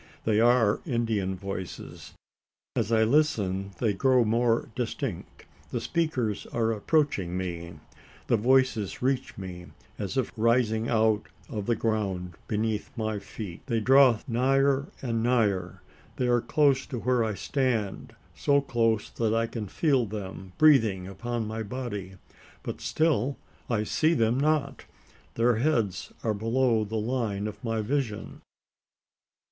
They 0.23 0.39
are 0.39 0.79
Indian 0.83 1.35
voices. 1.35 2.15
As 2.75 2.91
I 2.91 3.03
listen 3.03 3.73
they 3.77 3.93
grow 3.93 4.25
more 4.25 4.69
distinct. 4.73 5.45
The 5.69 5.79
speakers 5.79 6.47
are 6.47 6.71
approaching 6.71 7.37
me 7.37 7.75
the 8.25 8.35
voices 8.35 9.03
reach 9.03 9.37
me, 9.37 9.67
as 9.99 10.17
if 10.17 10.31
rising 10.35 10.89
out 10.89 11.27
of 11.49 11.67
the 11.67 11.75
ground 11.75 12.33
beneath 12.47 12.89
my 12.97 13.19
feet! 13.19 13.61
They 13.67 13.79
draw 13.79 14.17
nigher 14.27 14.87
and 15.03 15.21
nigher. 15.21 15.83
They 16.15 16.25
are 16.27 16.41
close 16.41 16.87
to 16.87 16.97
where 16.97 17.23
I 17.23 17.35
stand 17.35 18.15
so 18.33 18.59
close 18.59 19.07
that 19.07 19.35
I 19.35 19.45
can 19.45 19.67
feel 19.67 20.07
them 20.07 20.53
breathing 20.57 21.05
upon 21.07 21.45
my 21.45 21.61
body 21.61 22.15
but 22.63 22.81
still 22.81 23.37
I 23.69 23.83
see 23.83 24.15
them 24.15 24.39
not. 24.39 24.85
Their 25.35 25.57
heads 25.57 26.11
are 26.23 26.33
below 26.33 26.83
the 26.85 26.95
line 26.95 27.45
of 27.45 27.63
my 27.63 27.81
vision. 27.83 28.41